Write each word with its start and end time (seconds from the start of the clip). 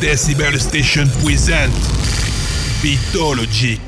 Decibel 0.00 0.58
Station 0.58 1.06
present 1.20 1.72
Beatologiq. 2.80 3.78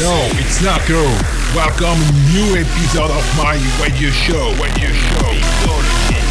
Yo, 0.00 0.10
it's 0.42 0.58
Narko. 0.62 1.06
Welcome 1.54 2.00
new 2.34 2.58
episode 2.58 3.12
of 3.12 3.22
my 3.38 3.54
radio 3.78 4.10
show. 4.10 4.50
Radio 4.58 4.90
show. 4.90 5.30
Beatologiq. 5.30 6.26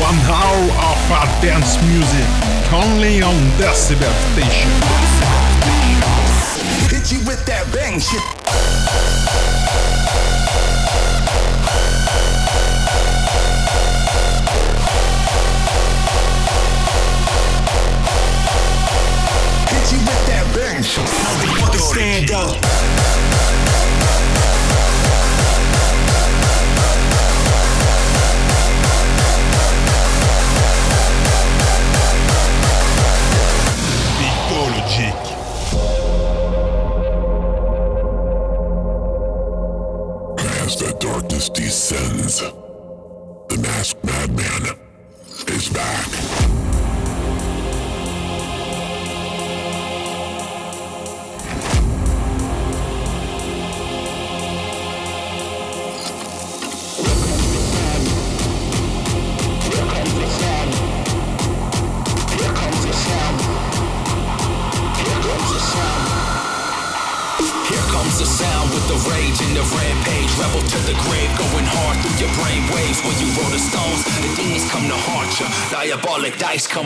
One 0.00 0.16
hour 0.24 0.64
of 0.88 1.42
dance 1.42 1.76
music 1.84 2.24
only 2.72 3.20
on 3.20 3.36
Decibel 3.60 4.14
Station. 4.32 4.72
Hit 6.88 7.12
you 7.12 7.18
with 7.26 7.44
that 7.44 7.68
bang 7.74 8.00
shit. 8.00 9.29
Stand 20.90 22.32
up. 22.32 22.99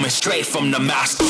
coming 0.05 0.11
straight 0.11 0.45
from 0.45 0.71
the 0.71 0.79
master. 0.79 1.24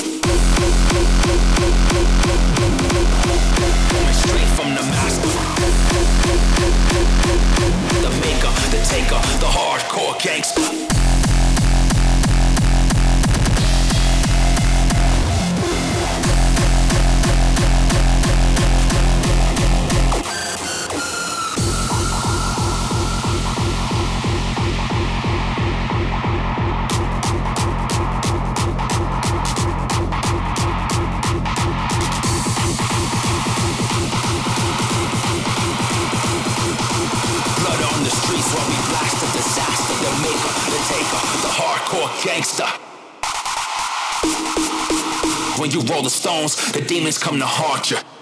demons 46.95 47.19
come 47.19 47.41
to 47.41 47.45
haunt 47.45 47.91
you. 47.91 48.14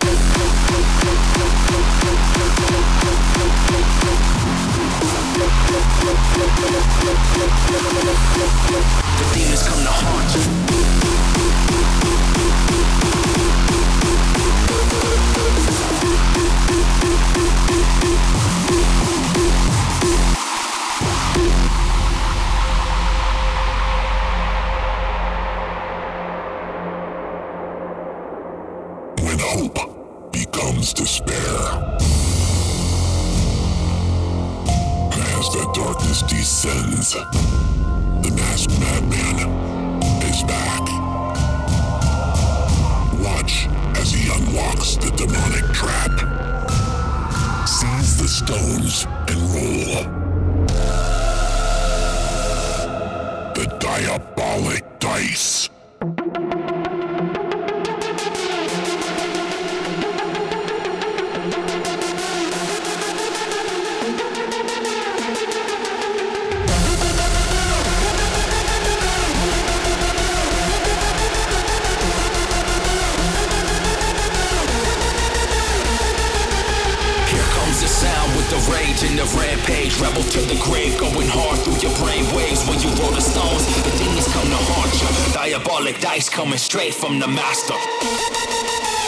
the 87.22 87.28
master. 87.28 89.01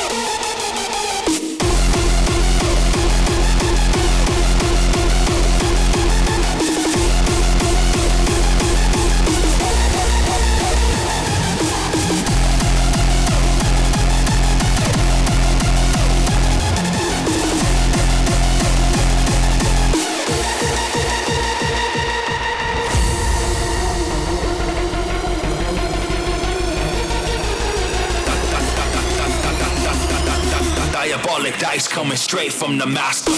coming 31.94 32.16
straight 32.16 32.52
from 32.52 32.76
the 32.76 32.86
master. 32.86 33.30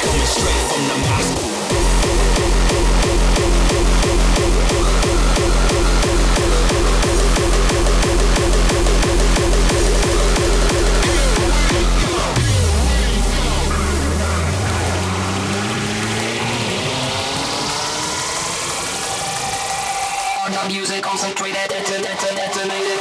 Coming 0.00 0.26
straight 0.26 0.62
from 0.70 0.88
the 0.88 0.96
master. 1.08 1.50
Music 20.70 21.02
concentrated, 21.02 21.68
detonated. 21.68 22.99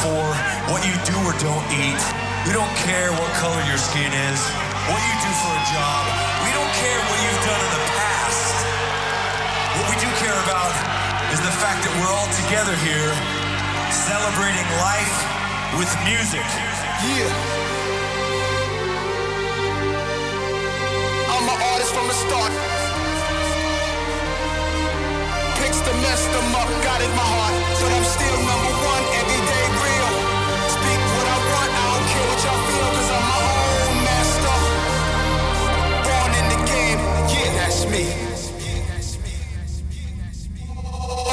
for, 0.00 0.24
what 0.72 0.80
you 0.80 0.96
do 1.04 1.16
or 1.28 1.36
don't 1.44 1.66
eat. 1.76 2.00
We 2.48 2.56
don't 2.56 2.72
care 2.88 3.12
what 3.12 3.28
color 3.36 3.60
your 3.68 3.76
skin 3.76 4.08
is, 4.08 4.40
what 4.88 4.96
you 4.96 5.14
do 5.20 5.30
for 5.44 5.52
a 5.52 5.64
job. 5.68 6.02
We 6.40 6.50
don't 6.56 6.72
care 6.80 7.00
what 7.04 7.18
you've 7.20 7.42
done 7.44 7.60
in 7.60 7.72
the 7.76 7.84
past. 8.00 8.48
What 9.76 9.86
we 9.92 9.96
do 10.00 10.08
care 10.24 10.38
about 10.48 10.72
is 11.36 11.40
the 11.44 11.52
fact 11.60 11.84
that 11.84 11.92
we're 12.00 12.12
all 12.16 12.30
together 12.32 12.72
here 12.80 13.12
celebrating 13.92 14.64
life 14.80 15.16
with 15.76 15.90
music. 16.08 16.48
Yeah. 17.04 17.28
I'm 21.28 21.44
an 21.44 21.60
artist 21.76 21.92
from 21.92 22.08
the 22.08 22.16
start. 22.16 22.52
Picks 25.60 25.80
the 25.84 25.92
mess 26.00 26.24
them 26.32 26.56
up, 26.56 26.70
got 26.88 27.04
in 27.04 27.12
my 27.12 27.28
heart, 27.36 27.54
but 27.84 27.90
I'm 27.92 28.06
still 28.08 28.38
number 28.48 28.69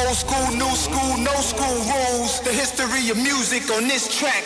Old 0.07 0.15
school, 0.15 0.51
new 0.55 0.73
school, 0.73 1.17
no 1.17 1.33
school 1.41 1.75
rules. 1.83 2.39
The 2.39 2.53
history 2.53 3.09
of 3.09 3.17
music 3.17 3.69
on 3.69 3.89
this 3.89 4.07
track. 4.07 4.36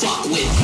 Fuck 0.00 0.24
with. 0.26 0.57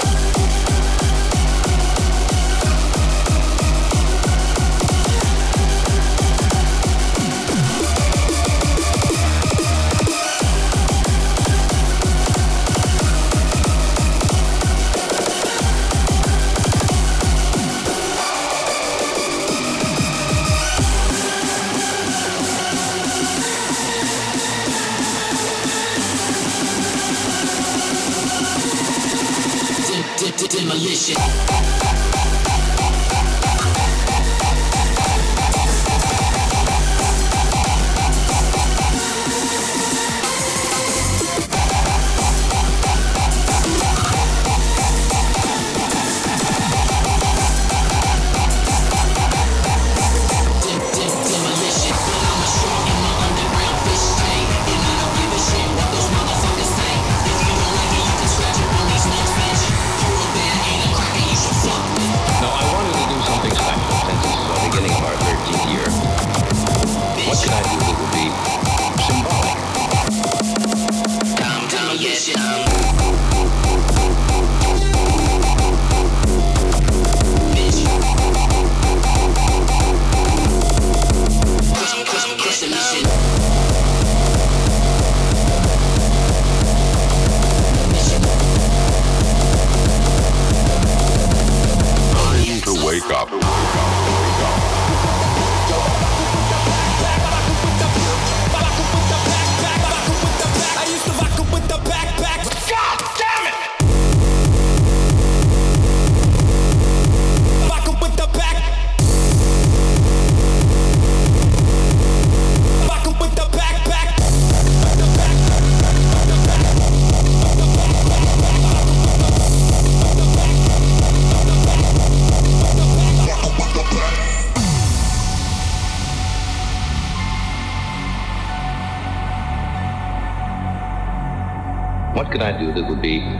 That 132.74 132.88
would 132.88 133.00
be 133.00 133.33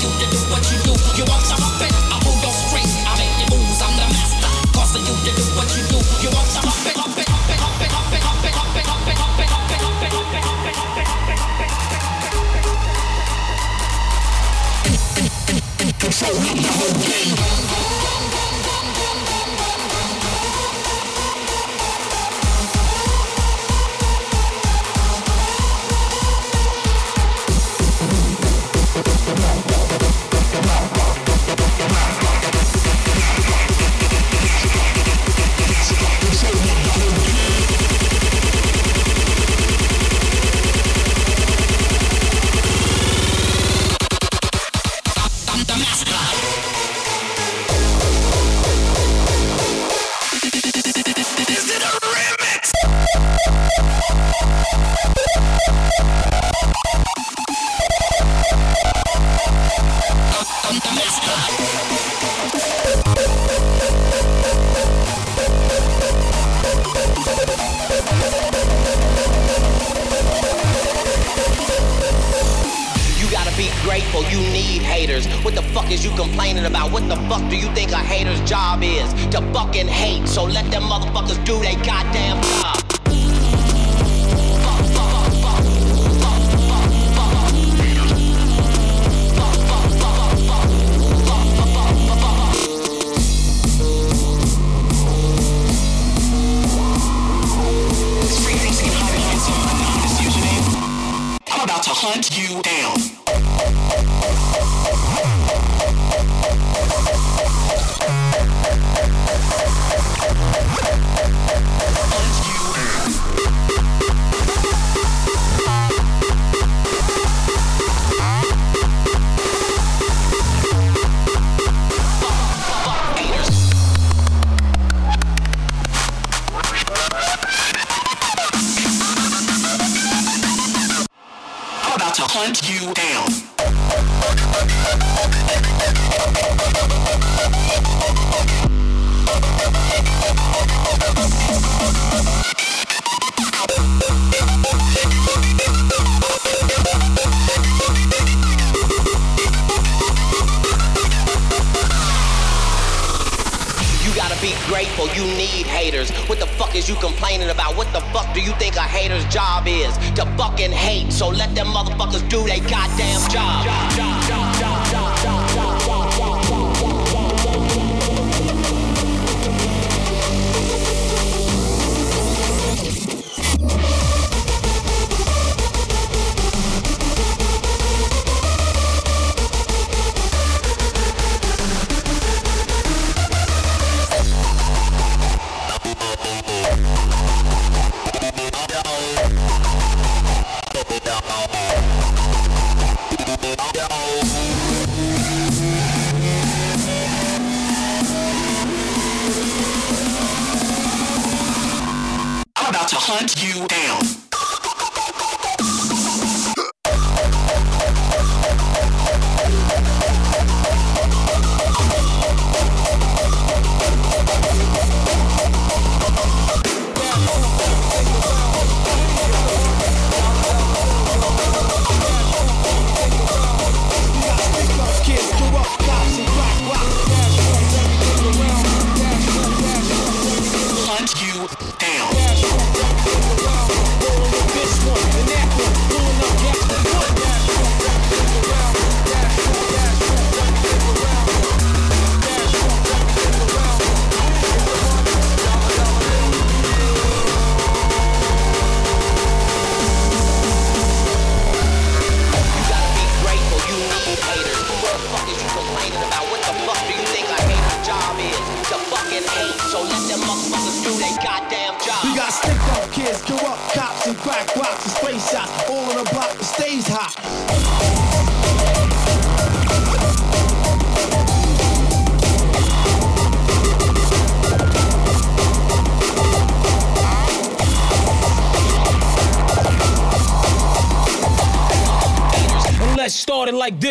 for 0.00 0.08
you 0.08 0.26
to 0.26 0.30
do. 0.30 0.41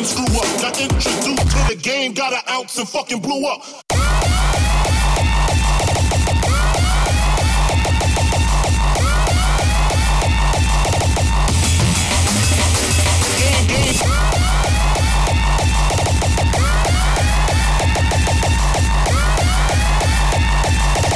fucking 0.00 0.04
screw 0.04 0.38
up. 0.38 0.60
Got 0.60 0.80
introduced 0.80 1.50
to 1.50 1.74
the 1.74 1.80
game, 1.80 2.12
got 2.12 2.32
an 2.32 2.40
ounce 2.50 2.78
and 2.78 2.88
fucking 2.88 3.20
blew 3.20 3.46
up. 3.46 3.64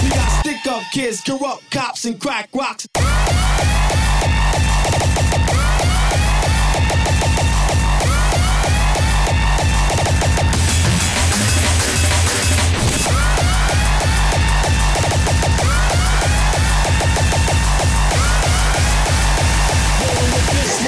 We 0.02 0.10
got 0.10 0.40
stick 0.40 0.66
up 0.66 0.82
kids, 0.92 1.20
corrupt 1.20 1.70
cops, 1.70 2.04
and 2.04 2.20
crack 2.20 2.48
rocks. 2.54 2.86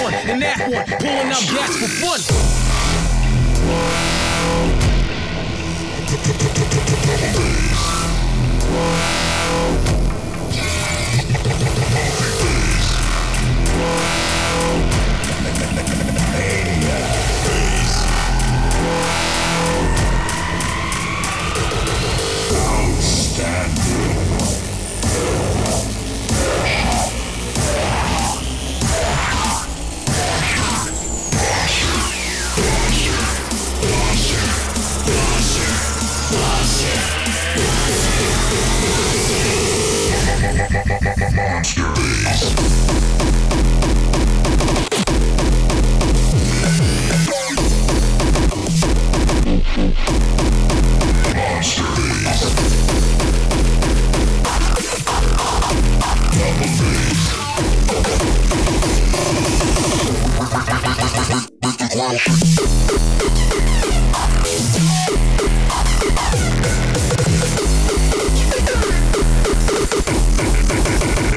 one 0.07 0.15
and 0.15 0.43
that 0.43 0.59
one, 0.61 0.85
pulling 1.01 1.31
out 1.33 1.43
gas 1.51 1.77
for 1.77 1.89
fun. 1.89 2.21
Outstanding. 22.59 24.26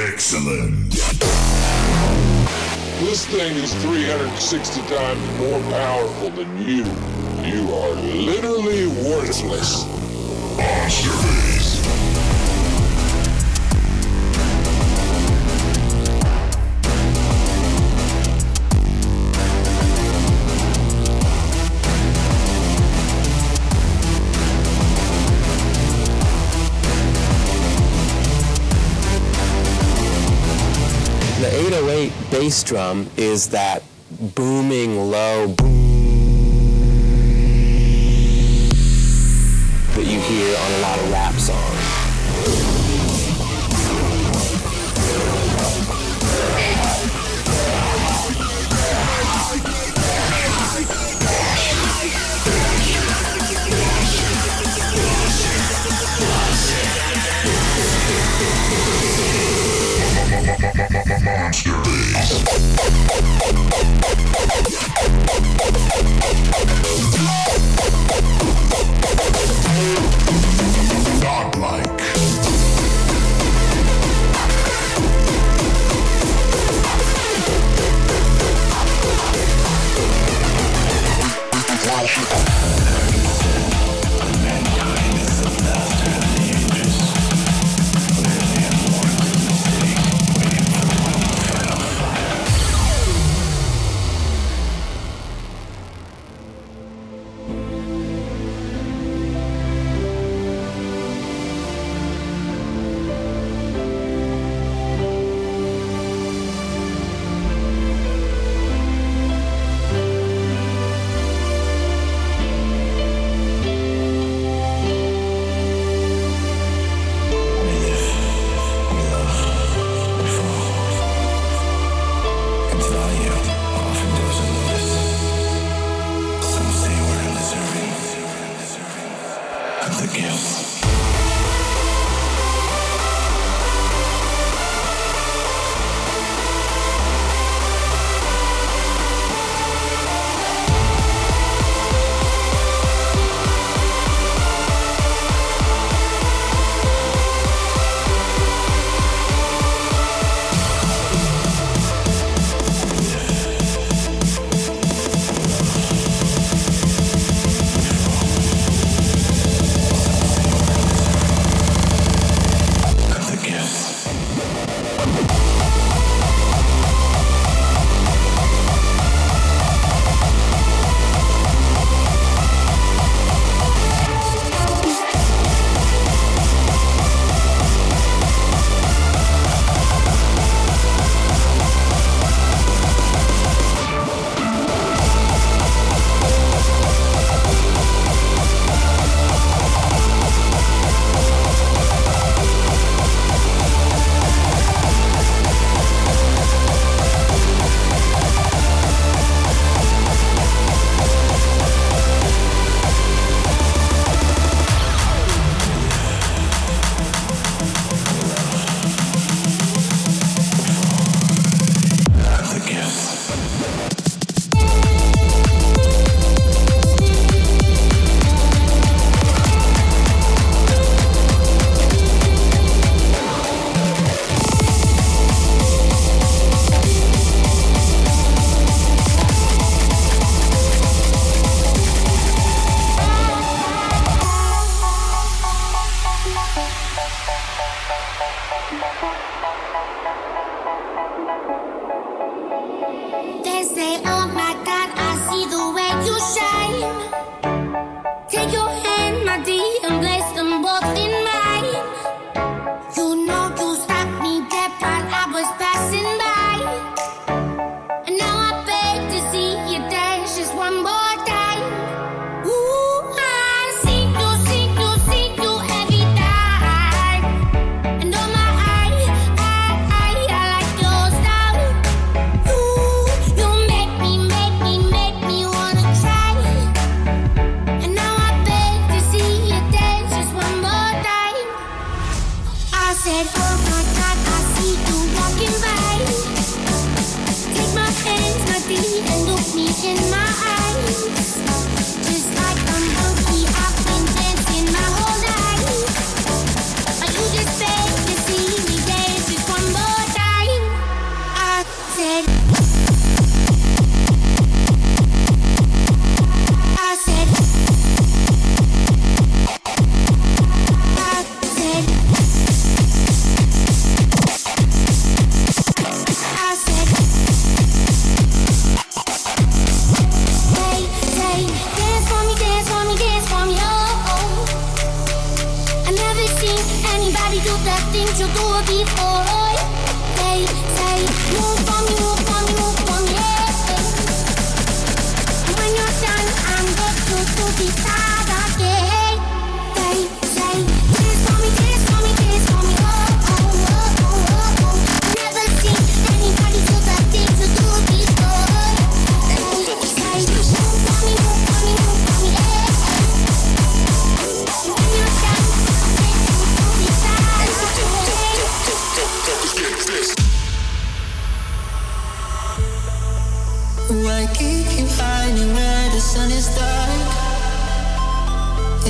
Excellent. 0.00 0.90
This 2.98 3.26
thing 3.26 3.56
is 3.56 3.74
360 3.74 4.80
times 4.82 5.38
more 5.38 5.60
powerful 5.70 6.30
than 6.30 6.48
you. 6.66 6.84
You 7.44 7.74
are 7.74 7.92
literally 7.92 8.86
worthless. 8.86 9.84
Monster 10.56 11.59
bass 32.40 32.62
drum 32.62 33.06
is 33.18 33.50
that 33.50 33.82
booming 34.34 34.96
low 35.10 35.46
boom 35.46 35.78
that 39.94 40.06
you 40.06 40.18
hear 40.20 40.56
on 40.56 40.72
a 40.72 40.78
lot 40.80 40.98
of 40.98 41.12
rap 41.12 41.34
songs. 41.34 42.00
Monster 61.22 61.79
Washington. 82.00 82.49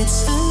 It's 0.03 0.27
a 0.27 0.50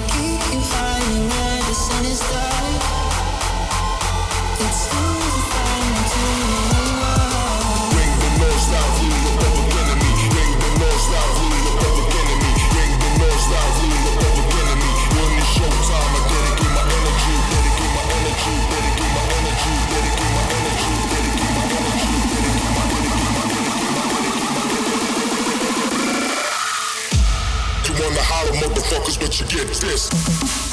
keep 0.00 0.40
you 0.52 0.60
finding 0.60 1.28
where 1.28 1.62
the 1.68 1.74
sun 1.74 2.04
is 2.04 2.20
dark. 2.20 2.82
It's 4.60 4.90
too 4.90 5.13
motherfuckers, 28.84 29.18
but 29.18 29.40
you 29.40 29.46
get 29.46 29.68
this. 29.80 30.63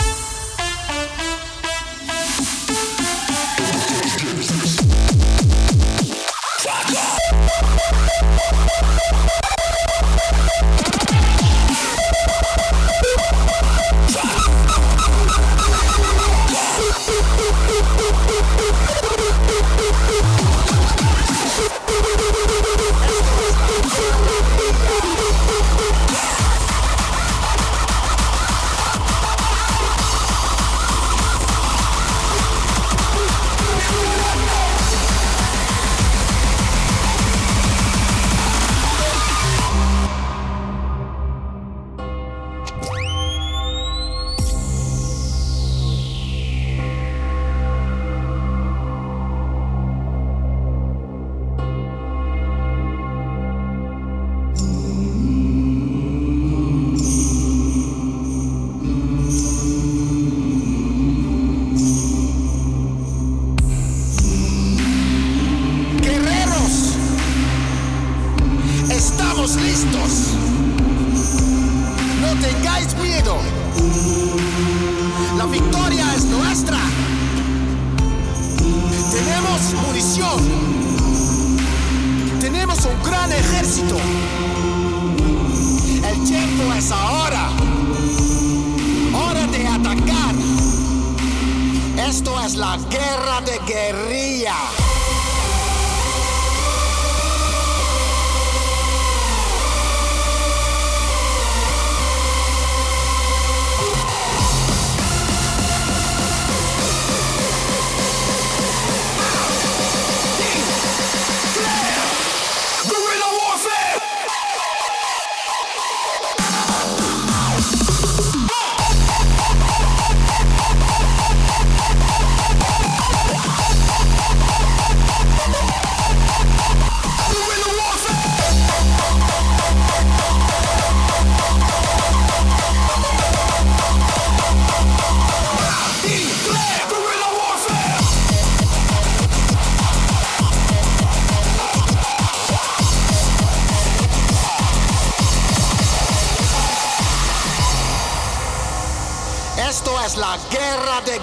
que 93.72 94.01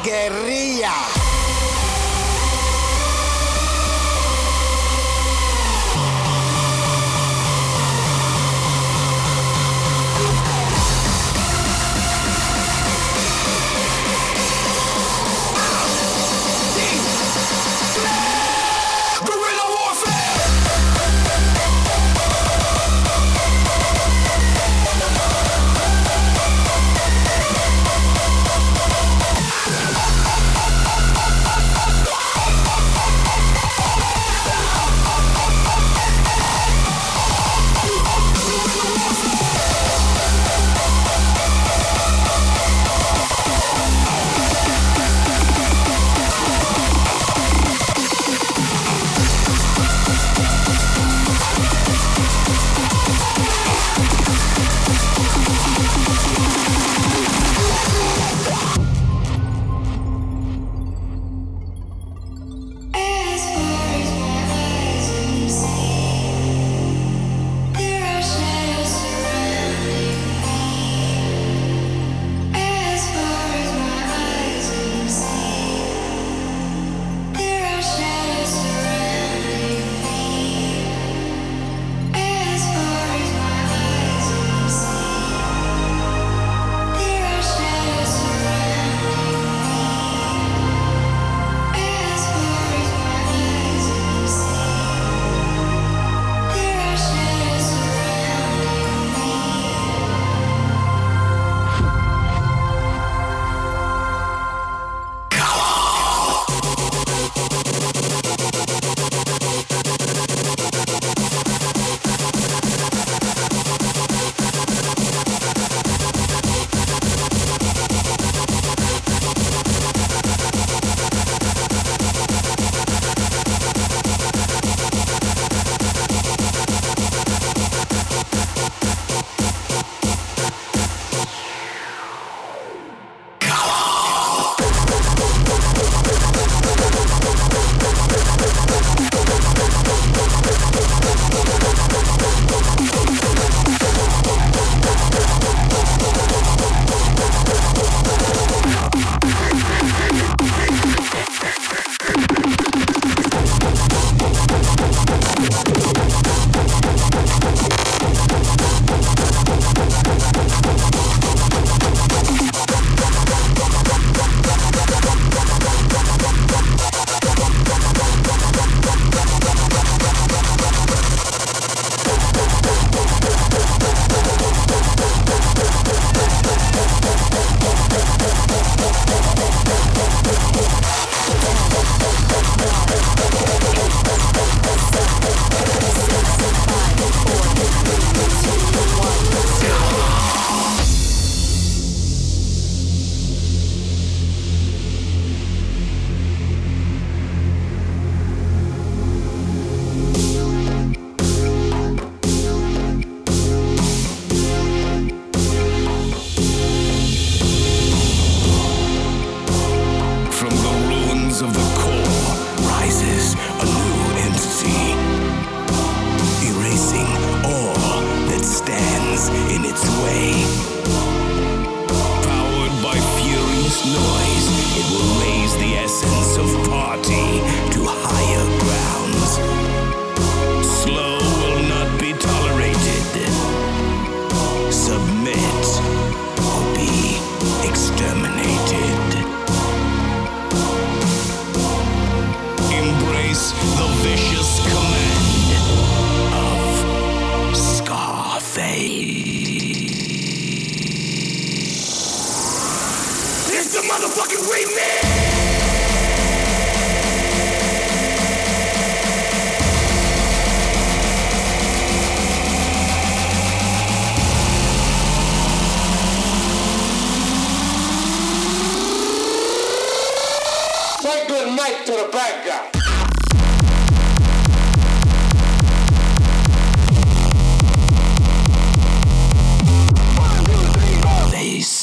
que 0.09 0.15
é. 0.15 0.58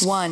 one. 0.06 0.32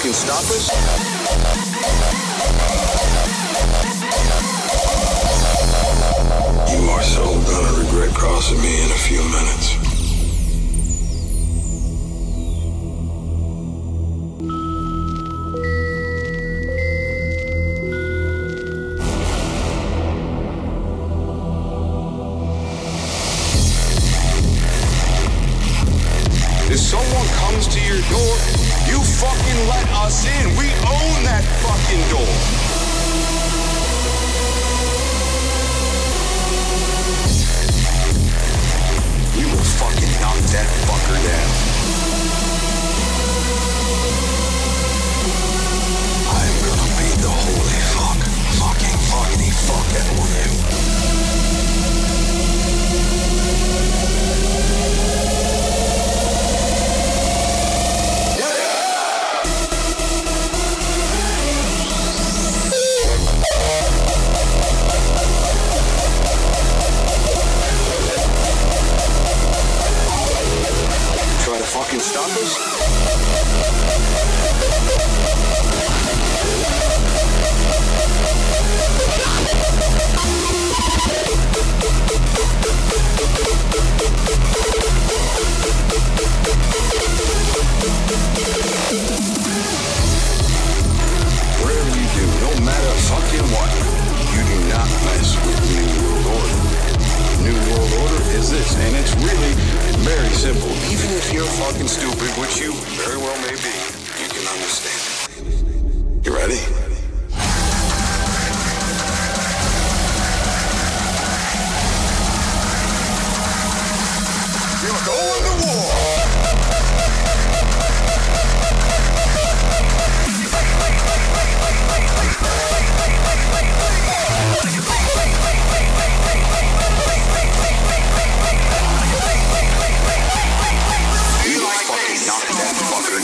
fucking 0.00 0.14
stop 0.14 0.40
us? 0.40 0.70
You 6.72 6.88
are 6.90 7.02
so 7.02 7.24
gonna 7.24 7.78
regret 7.78 8.14
crossing 8.14 8.60
me 8.62 8.82
in 8.82 8.90
a 8.90 8.94
few 8.94 9.22
minutes. 9.24 9.79